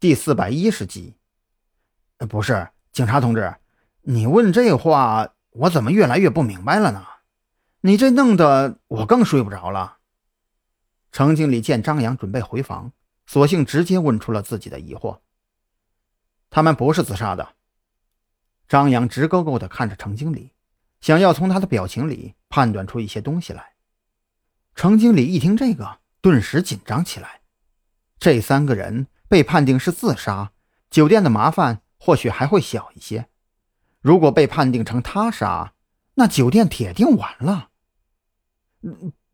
[0.00, 1.14] 第四百一十集。
[2.26, 3.56] 不是，警察同志，
[4.00, 7.06] 你问这话，我怎么越来越不明白了呢？
[7.82, 9.98] 你这弄得我更睡不着了。
[11.12, 12.94] 程经理见张扬准备回房，
[13.26, 15.18] 索性直接问出了自己的疑惑：
[16.48, 17.56] 他们不是自杀的。
[18.66, 20.54] 张扬直勾勾地看着程经理，
[21.02, 23.74] 想要从他的表情里判断出一些东西来。
[24.74, 27.42] 程经理一听这个，顿时紧张起来。
[28.18, 30.50] 这三个人被判定是自杀，
[30.90, 33.26] 酒店的麻烦或许还会小一些；
[34.00, 35.74] 如果被判定成他杀，
[36.14, 37.68] 那酒店铁定完了。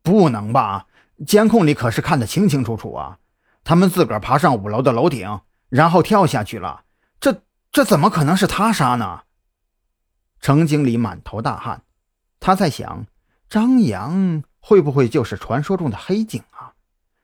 [0.02, 0.86] 不能吧？
[1.26, 3.20] 监控里可是看得清清楚楚啊！
[3.64, 5.40] 他们自个儿爬上五楼的楼顶，
[5.70, 6.84] 然后跳下去了。
[7.18, 7.42] 这
[7.72, 9.22] 这怎么可能是他杀呢？
[10.42, 11.84] 程经理满头大汗，
[12.38, 13.06] 他在想：
[13.48, 16.75] 张扬会不会就是传说中的黑警啊？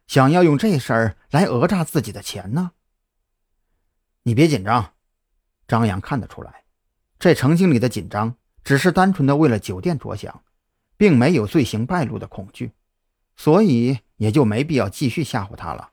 [0.06, 2.72] 想要用这事儿来讹诈自己的钱呢？
[4.24, 4.94] 你别紧张，
[5.66, 6.64] 张扬看得出来，
[7.18, 10.44] 这程经理的紧张只是单纯的为了酒店着想，
[10.96, 12.72] 并没有罪行败露的恐惧，
[13.36, 15.90] 所以也就没必要继续吓唬他了。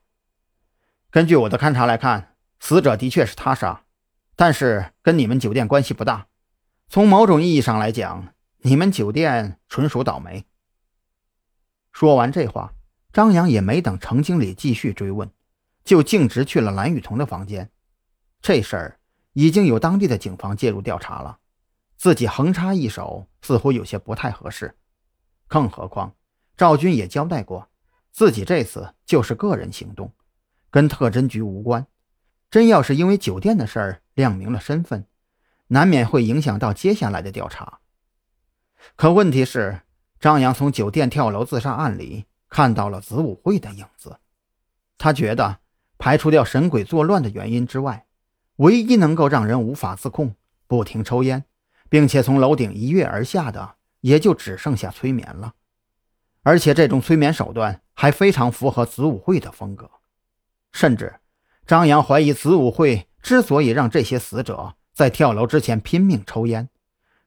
[1.10, 3.84] 根据我的勘察来看，死者的确是他杀，
[4.36, 6.28] 但是跟你们酒店关系不大。
[6.88, 10.44] 从某种意义上来讲，你们酒店纯属倒霉。
[11.90, 12.74] 说完这话，
[13.12, 15.30] 张扬也没等程经理继续追问，
[15.84, 17.70] 就径直去了蓝雨桐的房间。
[18.40, 19.00] 这事儿
[19.32, 21.38] 已经有当地的警方介入调查了，
[21.96, 24.76] 自己横插一手似乎有些不太合适。
[25.48, 26.14] 更何况
[26.56, 27.68] 赵军也交代过，
[28.12, 30.12] 自己这次就是个人行动，
[30.70, 31.86] 跟特侦局无关。
[32.50, 35.06] 真要是因为酒店的事儿亮明了身份，
[35.68, 37.80] 难免会影响到接下来的调查。
[38.96, 39.82] 可问题是，
[40.18, 44.18] 张扬从酒店跳楼自杀案里看到了子午会的影子。
[44.98, 45.60] 他觉得，
[45.96, 48.04] 排除掉神鬼作乱的原因之外，
[48.56, 50.34] 唯一能够让人无法自控、
[50.66, 51.44] 不停抽烟，
[51.88, 55.54] 并且从楼顶一跃而下的，也就只剩下催眠了。
[56.42, 59.90] 而且这种催眠手段还非常符合子午会的风格。
[60.72, 61.20] 甚至，
[61.66, 64.74] 张扬怀疑子午会之所以让这些死者。
[64.92, 66.68] 在跳楼之前拼命抽烟，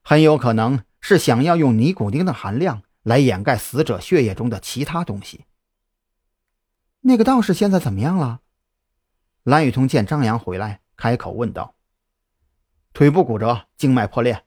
[0.04, 5.46] 很有可能是想要用尼古丁的含量来掩盖死者血液中的其他东西。
[7.02, 8.42] 那个道士现在怎么样了？
[9.44, 11.76] 蓝雨桐见张扬回来，开口问道
[12.94, 14.46] ：“腿部骨折，静脉破裂，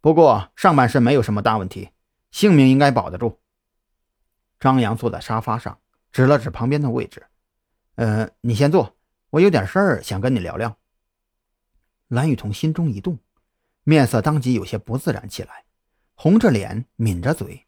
[0.00, 1.90] 不过上半身没有什么大问题，
[2.30, 3.40] 性命应该保得住。”
[4.60, 5.80] 张扬坐在沙发上，
[6.12, 7.26] 指了指旁边的位置
[7.96, 8.96] ：“呃，你先坐，
[9.30, 10.78] 我有点事儿想跟你聊聊。”
[12.06, 13.18] 蓝雨桐心中一动，
[13.82, 15.64] 面色当即有些不自然起来，
[16.14, 17.65] 红着脸抿着嘴，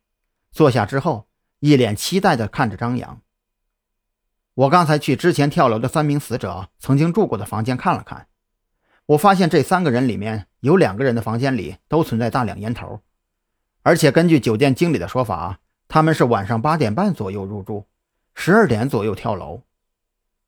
[0.51, 1.29] 坐下之后，
[1.61, 3.21] 一脸期待地看着张扬。
[4.55, 8.27] 我刚才去之前跳楼的三名死者曾经住过的房间看了看，
[9.07, 13.01] 我发现这三个人里面有两个人的房间里都存在大量烟头，
[13.83, 17.87] 而且根据酒店经理的说法，他们是晚上八点半左右入住，
[18.35, 19.63] 十二点左右跳楼，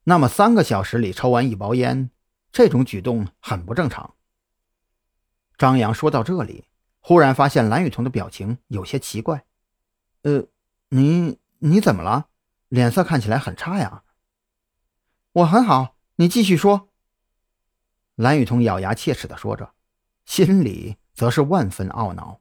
[0.04, 2.10] 那么三个小时里抽完一包烟。
[2.52, 4.14] 这种举动很不正常。
[5.56, 6.64] 张扬说到这里，
[6.98, 9.44] 忽然发现蓝雨桐的表情有些奇怪。
[10.22, 10.44] “呃，
[10.88, 12.28] 你你怎么了？
[12.68, 14.02] 脸色看起来很差呀。
[15.32, 16.88] ”“我很好，你继续说。”
[18.16, 19.72] 蓝雨桐咬牙切齿地说着，
[20.24, 22.40] 心里则是万分懊恼。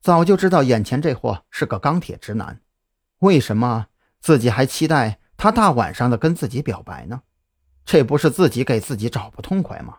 [0.00, 2.60] 早就知道眼前这货是个钢铁直男，
[3.18, 3.88] 为什么
[4.20, 7.22] 自己还期待他大晚上的跟自己表白呢？
[7.84, 9.98] 这不是自己给自己找不痛快吗？